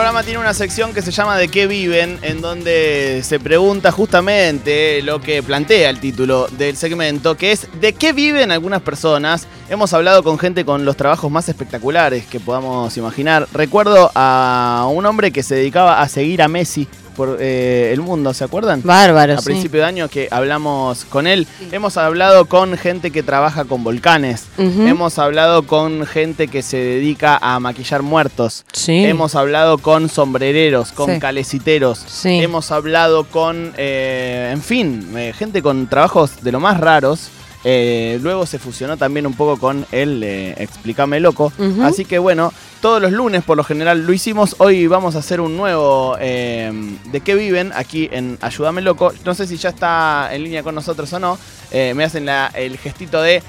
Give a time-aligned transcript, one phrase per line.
[0.00, 2.18] Programa tiene una sección que se llama ¿De qué viven?
[2.22, 7.92] En donde se pregunta justamente lo que plantea el título del segmento, que es ¿de
[7.92, 9.46] qué viven algunas personas?
[9.68, 13.46] Hemos hablado con gente con los trabajos más espectaculares que podamos imaginar.
[13.52, 18.32] Recuerdo a un hombre que se dedicaba a seguir a Messi por eh, el mundo,
[18.34, 18.80] ¿se acuerdan?
[18.84, 19.44] Bárbaro, A sí.
[19.44, 21.46] principio de año que hablamos con él.
[21.72, 24.46] Hemos hablado con gente que trabaja con volcanes.
[24.58, 28.64] Hemos hablado con gente que se dedica a maquillar muertos.
[28.72, 29.04] Sí.
[29.04, 31.98] Hemos hablado con sombrereros, con caleciteros.
[32.06, 32.40] Sí.
[32.42, 37.30] Hemos hablado con, eh, en fin, eh, gente con trabajos de lo más raros.
[37.62, 41.52] Eh, luego se fusionó también un poco con el eh, Explícame Loco.
[41.82, 44.56] Así que bueno, todos los lunes por lo general lo hicimos.
[44.58, 46.72] Hoy vamos a hacer un nuevo eh,
[47.12, 47.72] ¿De qué viven?
[47.74, 49.12] Aquí en Ayúdame Loco.
[49.26, 51.38] No sé si ya está en línea con nosotros o no.
[51.70, 53.42] Eh, me hacen la- el gestito de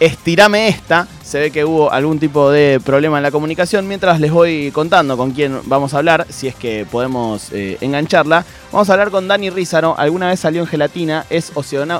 [0.00, 1.08] estirame esta.
[1.24, 3.88] Se ve que hubo algún tipo de problema en la comunicación.
[3.88, 8.44] Mientras les voy contando con quién vamos a hablar, si es que podemos engancharla.
[8.70, 9.98] Vamos a hablar con Dani Rizaro.
[9.98, 11.50] Alguna vez salió en gelatina, es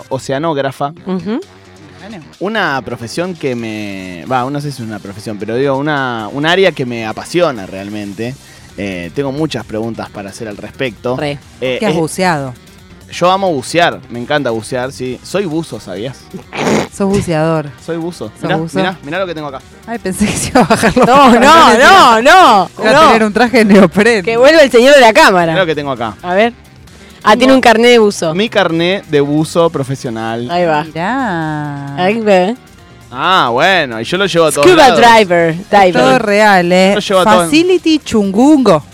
[0.09, 0.93] oceanógrafa.
[2.41, 4.25] Una profesión que me.
[4.31, 7.67] Va, no sé si es una profesión, pero digo, una, un área que me apasiona
[7.67, 8.35] realmente.
[8.77, 11.17] Eh, tengo muchas preguntas para hacer al respecto.
[11.17, 11.39] Re.
[11.61, 12.55] Eh, ¿Qué has es- buceado?
[13.11, 15.19] yo amo bucear, me encanta bucear, sí.
[15.23, 16.19] Soy buzo, ¿sabías?
[16.95, 17.71] Sos buceador.
[17.85, 18.27] Soy buzo.
[18.35, 18.79] ¿Sos Mirá, buzo?
[18.79, 19.61] mirá, mirá lo que tengo acá.
[19.87, 22.71] Ay, pensé que se iba a bajar los No, no, no, no.
[22.79, 23.27] Iba a tener no.
[23.29, 24.23] un traje de neopren.
[24.25, 25.55] Que vuelva el señor de la Mirá cámara.
[25.57, 26.17] lo que tengo acá.
[26.23, 26.53] A ver.
[27.23, 28.35] Ah, tiene un carnet de buzo.
[28.35, 30.51] Mi carné de buzo profesional.
[30.51, 30.85] Ahí va.
[30.85, 31.97] Mirá.
[31.97, 32.57] Ahí ve.
[33.11, 35.01] Ah, bueno, y yo lo llevo a todos Scuba lados.
[35.01, 35.55] driver.
[35.55, 35.93] Diver.
[35.93, 36.93] Todo real, ¿eh?
[36.95, 38.85] Yo llevo todo en- Facility chungungo.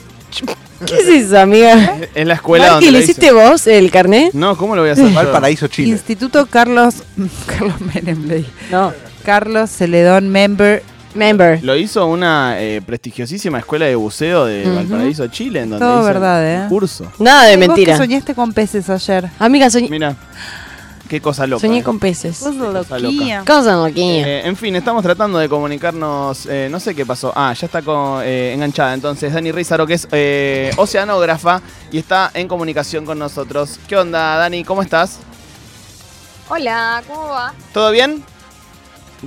[0.86, 1.96] ¿Qué es eso, amiga?
[2.14, 3.12] Es la escuela Marqui, donde ¿le lo hice.
[3.12, 4.32] hiciste vos el carnet?
[4.34, 5.08] No, ¿cómo lo voy a hacer?
[5.08, 5.14] yo?
[5.14, 5.88] Valparaíso, Chile.
[5.88, 6.96] Instituto Carlos.
[7.46, 8.50] Carlos Menem, le dije.
[8.70, 8.92] No.
[9.24, 10.82] Carlos Celedón Member.
[11.14, 11.62] Member.
[11.62, 14.74] Lo hizo una eh, prestigiosísima escuela de buceo de Ujú.
[14.76, 16.68] Valparaíso, Chile, en donde Todo hice verdad, el ¿eh?
[16.68, 17.10] curso.
[17.18, 17.92] Nada de vos mentira.
[17.92, 19.30] que soñaste con peces ayer.
[19.38, 20.16] Amiga, soñé, Mira,
[21.08, 21.60] qué cosa loca.
[21.60, 21.82] soñé eh.
[21.84, 22.38] con peces.
[22.40, 23.44] Cosa loquía.
[23.46, 24.26] Cosa loquilla.
[24.26, 26.46] Eh, en fin, estamos tratando de comunicarnos.
[26.46, 27.32] eh, no sé qué pasó.
[27.36, 28.92] Ah, ya está con, eh, enganchada.
[28.94, 33.78] Entonces, Dani Rizaro, que es eh, oceanógrafa y está en comunicación con nosotros.
[33.86, 34.64] ¿Qué onda, Dani?
[34.64, 35.18] ¿Cómo estás?
[36.48, 37.54] Hola, ¿cómo va?
[37.72, 38.22] ¿Todo bien?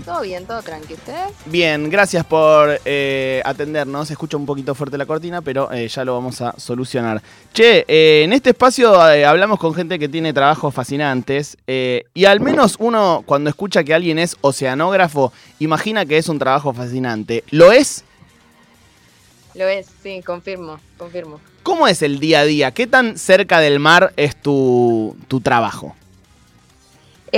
[0.01, 0.45] ¿Todo bien?
[0.45, 0.93] ¿Todo tranqui?
[0.93, 1.31] ¿Ustedes?
[1.45, 4.09] Bien, gracias por eh, atendernos.
[4.11, 7.21] Escucha un poquito fuerte la cortina, pero eh, ya lo vamos a solucionar.
[7.53, 12.39] Che, eh, en este espacio eh, hablamos con gente que tiene trabajos fascinantes y al
[12.39, 17.43] menos uno cuando escucha que alguien es oceanógrafo, imagina que es un trabajo fascinante.
[17.51, 18.03] ¿Lo es?
[19.53, 21.39] Lo es, sí, confirmo, confirmo.
[21.63, 22.71] ¿Cómo es el día a día?
[22.71, 25.95] ¿Qué tan cerca del mar es tu, tu trabajo?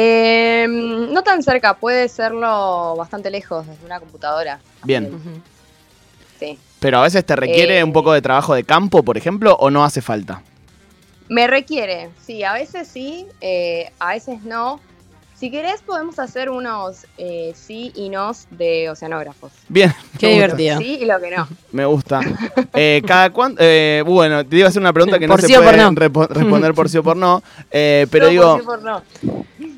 [0.02, 4.60] Eh, no tan cerca, puede serlo bastante lejos, desde una computadora.
[4.84, 5.12] Bien.
[6.40, 6.58] Sí.
[6.80, 7.84] pero a veces te requiere Eh.
[7.84, 10.42] un poco de trabajo de campo, por ejemplo, o no hace falta.
[11.28, 14.80] Me requiere, sí, a veces sí, eh, a veces no.
[15.36, 19.52] Si querés podemos hacer unos eh, sí y nos de oceanógrafos.
[19.68, 20.78] Bien, Qué divertido.
[20.80, 21.46] Sí y lo que no.
[21.74, 22.22] Me gusta.
[22.74, 25.48] Eh, cada cuánto, eh, bueno, te iba a hacer una pregunta que no Por se
[25.48, 26.28] sí o puede por no.
[26.28, 29.04] responder por sí o por no, eh, pero No, digo, por sí, por no.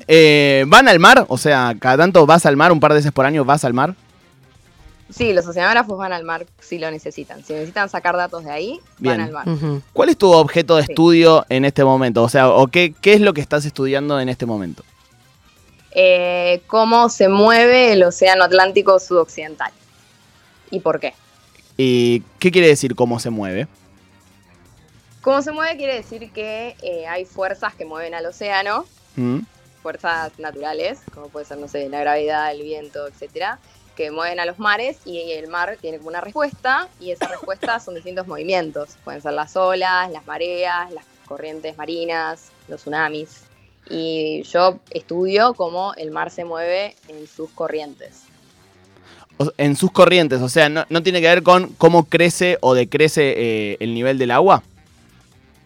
[0.08, 1.24] Eh, ¿van al mar?
[1.28, 3.74] O sea, cada tanto vas al mar, un par de veces por año vas al
[3.74, 3.94] mar.
[5.10, 7.44] Sí, los oceanógrafos van al mar si lo necesitan.
[7.44, 9.18] Si necesitan sacar datos de ahí, Bien.
[9.18, 9.80] van al mar.
[9.92, 10.92] ¿Cuál es tu objeto de Sí.
[10.92, 12.22] estudio en este momento?
[12.22, 14.82] O sea, ¿o qué, qué es lo que estás estudiando en este momento?
[15.90, 19.70] Eh, cómo se mueve el océano Atlántico sudoccidental.
[20.70, 21.12] ¿Y por qué?
[21.76, 23.68] ¿Y qué quiere decir cómo se mueve?
[25.20, 28.86] Cómo se mueve quiere decir que eh, hay fuerzas que mueven al océano,
[29.16, 29.40] ¿Mm?
[29.82, 33.58] Fuerzas naturales, como puede ser, no sé, la gravedad, el viento, etcétera,
[33.96, 37.78] que mueven a los mares y el mar tiene como una respuesta y esa respuesta
[37.80, 38.96] son distintos movimientos.
[39.04, 43.42] Pueden ser las olas, las mareas, las corrientes marinas, los tsunamis.
[43.90, 48.22] Y yo estudio cómo el mar se mueve en sus corrientes.
[49.56, 53.34] En sus corrientes, o sea, no, no tiene que ver con cómo crece o decrece
[53.36, 54.62] eh, el nivel del agua.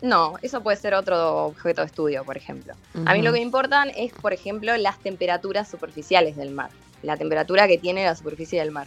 [0.06, 2.74] No, eso puede ser otro objeto de estudio, por ejemplo.
[3.06, 6.70] A mí lo que me importan es, por ejemplo, las temperaturas superficiales del mar.
[7.02, 8.86] La temperatura que tiene la superficie del mar.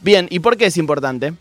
[0.00, 1.32] Bien, ¿y por qué es importante?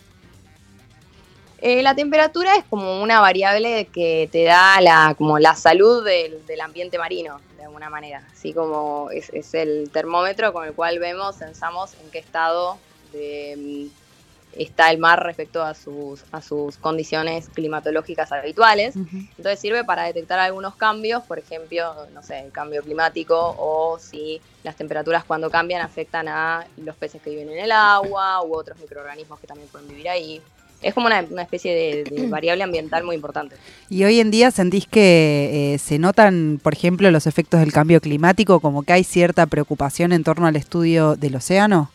[1.62, 6.46] Eh, la temperatura es como una variable que te da la, como la salud del,
[6.46, 8.22] del ambiente marino, de alguna manera.
[8.32, 12.78] Así como es, es el termómetro con el cual vemos, sensamos en qué estado
[13.14, 14.09] de, mm,
[14.54, 18.96] está el mar respecto a sus, a sus condiciones climatológicas habituales.
[18.96, 24.42] Entonces sirve para detectar algunos cambios, por ejemplo, no sé, el cambio climático o si
[24.64, 28.78] las temperaturas cuando cambian afectan a los peces que viven en el agua u otros
[28.80, 30.42] microorganismos que también pueden vivir ahí.
[30.82, 33.56] es como una, una especie de, de variable ambiental muy importante.
[33.90, 38.02] ¿Y hoy en día sentís que eh, se notan, por ejemplo, los efectos del cambio
[38.02, 41.92] climático, como que hay cierta preocupación en torno al estudio del océano?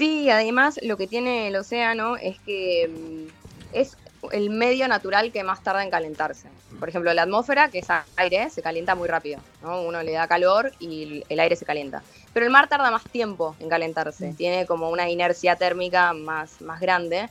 [0.00, 3.98] Sí, además lo que tiene el océano es que mm, es
[4.32, 6.48] el medio natural que más tarda en calentarse.
[6.78, 7.86] Por ejemplo, la atmósfera, que es
[8.16, 9.42] aire, se calienta muy rápido.
[9.60, 9.82] ¿no?
[9.82, 12.02] Uno le da calor y el- el aire se calienta.
[12.32, 14.32] Pero el mar tarda más tiempo en calentarse.
[14.38, 17.28] Tiene como una inercia térmica más, más grande.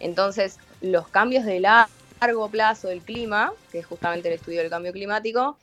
[0.00, 4.92] Entonces, los cambios de largo plazo del clima, que es justamente el estudio del cambio
[4.92, 5.58] climático,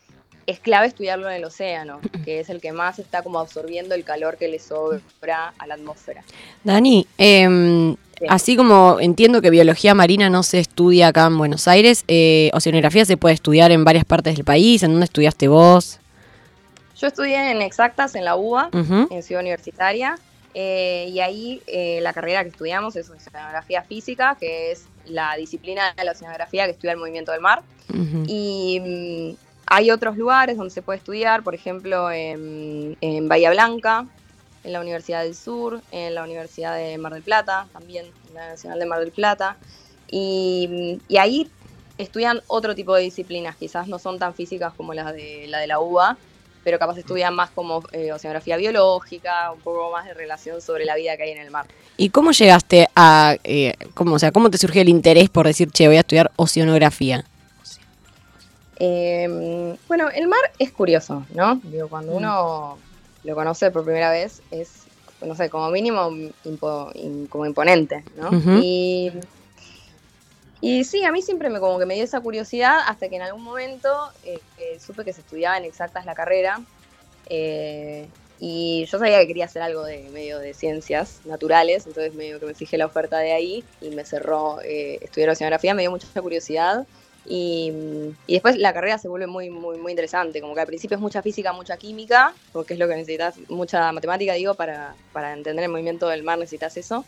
[0.47, 4.03] es clave estudiarlo en el océano, que es el que más está como absorbiendo el
[4.03, 6.23] calor que le sobra a la atmósfera.
[6.63, 8.25] Dani, em, Sí.
[8.29, 13.05] así como entiendo que biología marina no se estudia acá en Buenos Aires, eh, oceanografía
[13.05, 14.81] se puede estudiar en varias partes del país.
[14.81, 15.99] ¿En dónde estudiaste vos?
[16.99, 20.17] Yo estudié en exactas en la UBA, en Ciudad Universitaria,
[20.55, 25.93] eh, y ahí eh, la carrera que estudiamos es oceanografía física, que es la disciplina
[25.95, 27.61] de la oceanografía que estudia el movimiento del mar.
[28.27, 28.79] Y
[29.37, 34.05] mm, hay otros lugares donde se puede estudiar, por ejemplo, en, Bahía Blanca,
[34.63, 38.49] en la Universidad del Sur, en la Universidad de Mar del Plata, también en la
[38.49, 39.57] Nacional de Mar del Plata.
[40.09, 41.49] Y, y ahí
[41.97, 45.67] estudian otro tipo de disciplinas, quizás no son tan físicas como las de la de
[45.67, 46.17] la UBA,
[46.63, 50.95] pero capaz estudian más como eh, oceanografía biológica, un poco más de relación sobre la
[50.95, 51.65] vida que hay en el mar.
[51.95, 55.71] ¿Y cómo llegaste a, eh, cómo, o sea, cómo te surgió el interés por decir,
[55.71, 57.25] che, voy a estudiar oceanografía?
[58.79, 59.27] Eh,
[59.87, 61.59] bueno, el mar es curioso, ¿no?
[61.63, 62.79] Digo, cuando uno
[63.23, 64.87] lo conoce por primera vez es,
[65.21, 66.09] no sé, como mínimo
[66.43, 68.29] impo- como imponente, ¿no?
[68.61, 69.11] Y,
[70.61, 73.21] y sí, a mí siempre me como que me dio esa curiosidad hasta que en
[73.21, 73.89] algún momento
[74.23, 76.63] eh, eh, supe que se estudiaba en exactas la carrera
[77.29, 78.09] eh,
[78.39, 82.45] y yo sabía que quería hacer algo de medio de ciencias naturales, entonces medio que
[82.45, 86.87] me fijé la oferta de ahí y me cerró estudiar oceanografía, me dio mucha curiosidad
[87.29, 91.01] y, después la carrera se vuelve muy, muy, muy interesante, como que al principio es
[91.01, 95.65] mucha física, mucha química, porque es lo que necesitas, mucha matemática, digo, para, para entender
[95.65, 97.05] el movimiento del mar necesitas eso.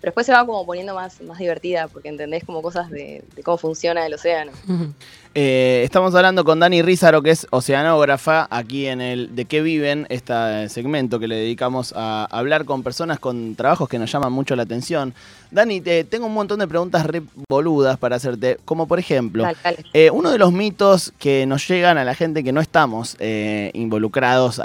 [0.00, 3.42] Pero después se va como poniendo más, más divertida, porque entendés como cosas de, de
[3.42, 4.52] cómo funciona el océano.
[5.32, 10.06] Eh, estamos hablando con Dani Rizaro, que es oceanógrafa, aquí en el De qué viven,
[10.08, 14.56] este segmento que le dedicamos a hablar con personas con trabajos que nos llaman mucho
[14.56, 15.14] la atención.
[15.52, 19.58] Dani, te, tengo un montón de preguntas re boludas para hacerte, como por ejemplo, Dale,
[19.62, 19.84] dale.
[19.92, 23.70] eh, uno de los mitos que nos llegan a la gente que no estamos eh,
[23.74, 24.60] involucrados,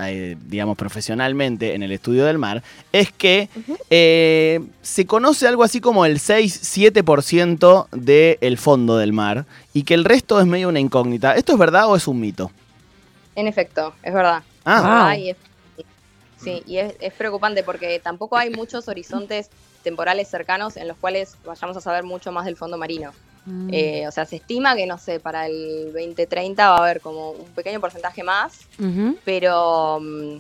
[0.48, 3.50] digamos, profesionalmente en el estudio del mar, es que
[3.92, 10.06] eh, se conoce algo así como el 6-7% del fondo del mar y que el
[10.06, 11.36] resto es medio una incógnita.
[11.36, 12.52] ¿Esto es verdad o es un mito?
[13.36, 14.44] En efecto, es verdad.
[14.64, 15.20] Ah, Es verdad Wow.
[15.20, 15.38] y es-
[16.42, 19.50] sí, y es, es preocupante porque tampoco hay muchos horizontes
[19.84, 23.12] temporales cercanos en los cuales vayamos a saber mucho más del fondo marino.
[23.46, 23.70] Mm.
[23.72, 27.32] Eh, o sea, se estima que, no sé, para el 2030 va a haber como
[27.32, 28.60] un pequeño porcentaje más,
[29.24, 30.38] pero, mm,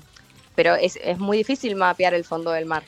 [0.55, 2.83] pero es, es muy difícil mapear el fondo del mar.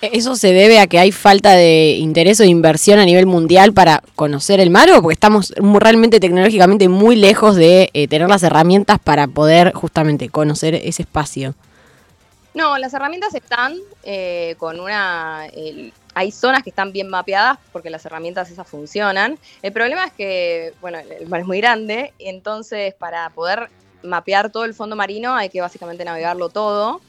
[0.00, 3.72] ¿Eso se debe a que hay falta de interés o de inversión a nivel mundial
[3.72, 8.44] para conocer el mar o porque estamos realmente tecnológicamente muy lejos de eh, tener las
[8.44, 11.54] herramientas para poder justamente conocer ese espacio?
[12.54, 13.74] No, las herramientas están
[14.04, 15.48] eh, con una...
[16.14, 19.36] hay zonas que están bien mapeadas porque las herramientas esas funcionan.
[19.62, 23.68] El problema es que, bueno, el mar es muy grande, entonces para poder
[24.04, 27.00] mapear todo el fondo marino hay que básicamente navegarlo todo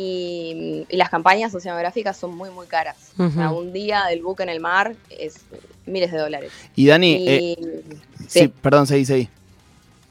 [0.00, 3.10] y, y las campañas oceanográficas son muy, muy caras.
[3.18, 5.40] O sea, un día del buque en el mar es
[5.86, 6.52] miles de dólares.
[6.76, 7.82] y Dani, Y- eh,
[8.28, 8.40] sí.
[8.42, 9.28] sí, perdón, seguí, seguí.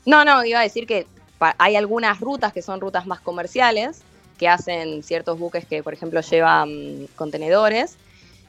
[0.06, 1.08] No, no, iba a decir que
[1.58, 4.02] hay algunas rutas que son rutas más comerciales,
[4.38, 7.96] que hacen ciertos buques que, por ejemplo, llevan contenedores,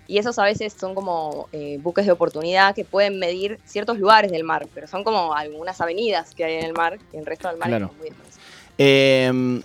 [0.08, 4.32] y esos a veces son como eh, buques de oportunidad que pueden medir ciertos lugares
[4.32, 7.46] del mar, pero son como algunas avenidas que hay en el mar, y el resto
[7.46, 7.90] del mar Claro.
[7.92, 8.42] es muy desconocido.
[8.78, 9.62] Eh,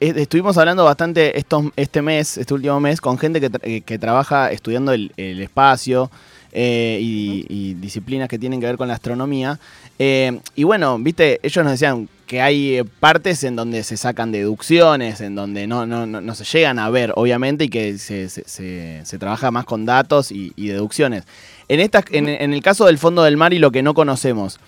[0.00, 3.98] estuvimos hablando bastante estos, este mes, este último mes, con gente que, tra- eh, que
[3.98, 6.10] trabaja estudiando el, el espacio
[6.52, 9.58] eh, y, y disciplinas que tienen que ver con la astronomía.
[9.98, 14.32] Eh, y bueno, viste, ellos nos decían que hay eh, partes en donde se sacan
[14.32, 18.28] deducciones, en donde no, no, no, no se llegan a ver, obviamente, y que se,
[18.28, 21.24] se- se- se trabaja más con datos y, y deducciones.
[21.68, 24.58] En, esta, en, en el caso del fondo del mar y lo que no conocemos,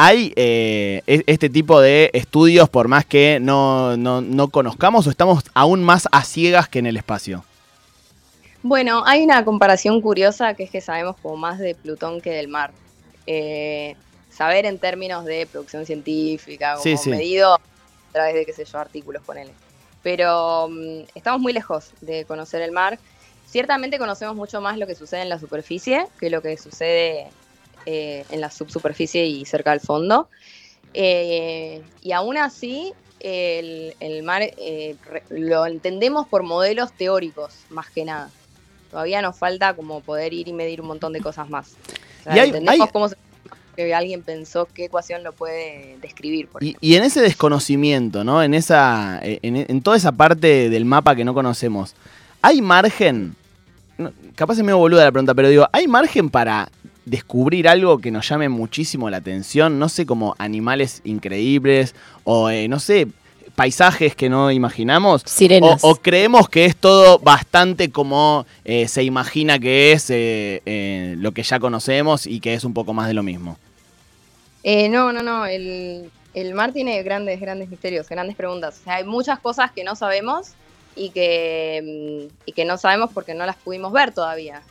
[0.00, 5.10] ¿Hay eh, e- este tipo de estudios por más que no, no- no conozcamos o
[5.10, 7.44] estamos aún más a ciegas que en el espacio?
[8.62, 12.46] Bueno, hay una comparación curiosa que es que sabemos como más de Plutón que del
[12.46, 12.70] mar.
[13.26, 13.96] Eh,
[14.30, 17.10] saber en términos de producción científica, como Sí, sí.
[17.10, 17.60] medido a
[18.12, 19.50] través de, qué sé yo, artículos, ponele.
[20.04, 23.00] Pero mm, estamos muy lejos de conocer el mar
[23.50, 27.28] ciertamente conocemos mucho más lo que sucede en la superficie que lo que sucede
[27.86, 30.28] eh, en la subsuperficie y cerca del fondo.
[30.94, 34.96] Eh, y aún así, el, el mar eh,
[35.30, 38.30] lo entendemos por modelos teóricos, más que nada.
[38.90, 41.72] Todavía nos falta como poder ir y medir un montón de cosas más.
[42.20, 43.16] O sea, Y hay- entendemos hay- cómo se-
[43.76, 46.48] que alguien pensó qué ecuación lo puede describir.
[46.48, 48.42] Por Y, y en ese desconocimiento, ¿no?
[48.42, 49.20] En esa.
[49.22, 51.94] En, en toda esa parte del mapa que no conocemos.
[52.42, 53.36] ¿Hay margen?
[53.96, 56.68] no, capaz es medio boluda la pregunta, pero digo, ¿hay margen para
[57.08, 59.78] descubrir algo que nos llame muchísimo la atención?
[59.78, 63.08] No sé, como animales increíbles o, eh, no sé,
[63.58, 65.24] paisajes que no imaginamos.
[65.24, 65.80] O, Sirenas.
[65.82, 71.32] o creemos que es todo bastante como eh, se imagina que es eh, eh, lo
[71.32, 73.58] que ya conocemos y que es un poco más de lo mismo.
[74.62, 75.44] Eh, no, no, no.
[75.44, 78.78] El, el mar tiene grandes, grandes misterios, grandes preguntas.
[78.80, 80.52] O sea, hay muchas cosas que no sabemos
[80.94, 84.62] y que, mm, y que no sabemos porque no las pudimos ver todavía.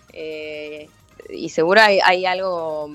[1.30, 2.90] Y seguro hay, hay algo,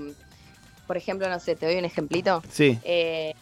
[0.87, 2.43] por ejemplo, no sé, te doy un ejemplito.
[2.51, 2.79] Sí.
[2.85, 3.35] Eh,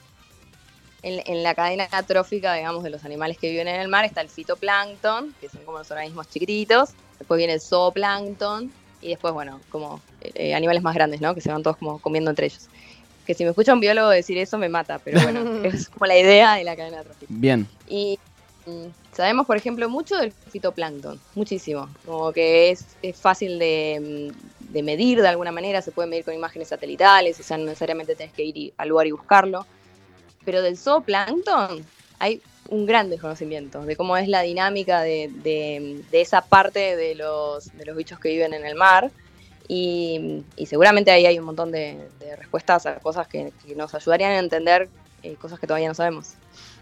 [1.03, 4.21] en, en la cadena trófica, digamos, de los animales que viven en el mar está
[4.21, 6.91] el fitoplancton, que son como los organismos chiquititos.
[7.19, 8.71] Después viene el zooplancton
[9.03, 11.35] y después, bueno, como eh, animales más grandes, ¿no?
[11.35, 12.69] Que se van todos como comiendo entre ellos.
[13.27, 16.19] Que si me escucha un biólogo decir eso me mata, pero bueno, es como la
[16.19, 17.27] idea de la cadena trófica.
[17.29, 17.67] Bien.
[17.89, 18.19] Y
[18.67, 21.89] mm, sabemos, por ejemplo, mucho del fitoplancton, muchísimo.
[22.05, 26.25] Como que es, es fácil de, mm, de medir de alguna manera, se puede medir
[26.25, 29.67] con imágenes satelitales, o sea, no necesariamente tenés que ir y- al lugar y buscarlo.
[30.45, 31.85] Pero del zooplancton
[32.19, 37.15] hay un gran desconocimiento de cómo es la dinámica de, de- de esa parte de
[37.15, 39.11] los, de los bichos que viven en el mar.
[39.69, 43.95] Y, y seguramente ahí hay un montón de, de respuestas a cosas que, que nos
[43.95, 44.89] ayudarían a entender
[45.23, 46.31] eh, cosas que todavía no sabemos.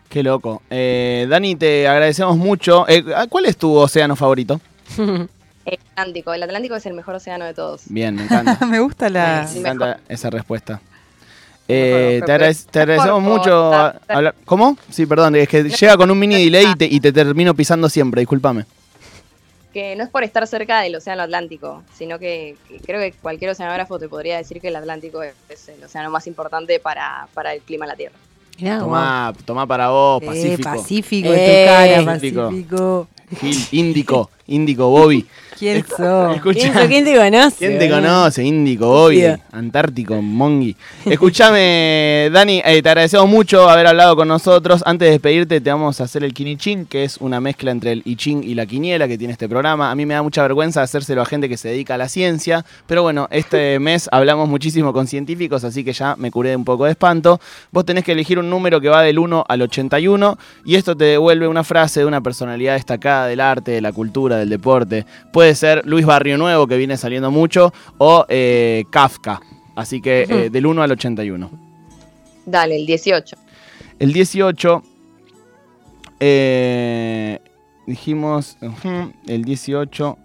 [0.08, 0.62] Qué loco.
[0.70, 2.86] Eh, Dani, te agradecemos mucho.
[2.88, 4.60] Eh, ¿Cuál es tu océano favorito?
[5.68, 6.32] El Atlántico.
[6.34, 7.82] El Atlántico es el mejor océano de todos.
[7.86, 8.64] Bien, me encanta.
[8.66, 9.42] Me gusta la.
[9.42, 9.56] Mejor.
[9.58, 10.80] encanta esa respuesta.
[11.70, 13.44] Eh, te, te agradecemos mucho.
[13.44, 14.78] por- a- hablar- ¿Cómo?
[14.90, 17.88] Sí, perdón, es que llega con un mini delay y te, y te termino pisando
[17.90, 18.64] siempre, discúlpame.
[19.74, 23.50] Que no es por estar cerca del océano Atlántico, sino que, que creo que cualquier
[23.50, 27.52] oceanógrafo te podría decir que el Atlántico es, es el océano más importante para, para
[27.52, 28.16] el clima de la Tierra.
[28.58, 28.78] Mirá.
[28.78, 30.62] Tomá, tomá para vos, Eh, Pacífico.
[30.70, 32.44] Pacífico, Eh, en tu cara, Pacífico.
[32.48, 33.08] Pacífico.
[33.40, 35.26] Gil, Índico, Índico, Bobby.
[35.58, 36.40] ¿Quién sos?
[36.40, 37.56] ¿Quién, quién te conoce?
[37.58, 38.44] ¿Quién te conoce?
[38.44, 39.24] Índico, Bobby.
[39.50, 40.76] Antártico, Mongi.
[41.04, 44.82] Escúchame, Dani, eh, te agradecemos mucho haber hablado con nosotros.
[44.86, 48.02] Antes de despedirte, te vamos a hacer el Kinichin, que es una mezcla entre el
[48.04, 49.90] I Ching y la quiniela que tiene este programa.
[49.90, 52.64] A mí me da mucha vergüenza hacérselo a gente que se dedica a la ciencia,
[52.86, 56.84] pero bueno, este mes hablamos muchísimo con científicos, así que ya me curé un poco
[56.84, 57.40] de espanto.
[57.72, 61.04] Vos tenés que elegir un número que va del 1 al 81 y esto te
[61.04, 65.04] devuelve una frase de una personalidad destacada del arte, de la cultura, del deporte.
[65.32, 69.40] Puede ser Luis Barrio Nuevo, que viene saliendo mucho, o eh, Kafka.
[69.76, 71.50] Así que eh, del 1 al 81.
[72.46, 73.36] Dale, el 18.
[73.98, 74.82] El 18,
[76.20, 77.38] eh,
[77.86, 78.56] dijimos,
[79.26, 80.18] el 18,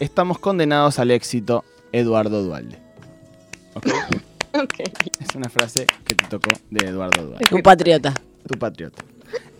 [0.00, 2.78] estamos condenados al éxito, Eduardo Dualde.
[3.74, 3.86] ¿Ok?
[4.54, 4.80] Ok.
[5.18, 8.12] Es una frase que te tocó de Eduardo Dualde, Tu patriota.
[8.46, 9.02] tu patriota.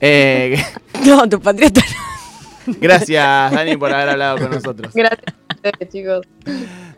[0.03, 0.63] Eh,
[1.07, 1.81] No, tu patriota.
[2.67, 4.93] Gracias, Dani, por haber hablado con nosotros.
[4.95, 5.35] Gracias
[5.91, 6.27] chicos.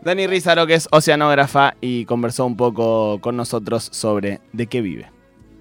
[0.01, 5.14] Dani Rizaro, que es oceanógrafa y conversó un poco con nosotros sobre de qué vive.